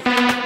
Perfecto. 0.00 0.45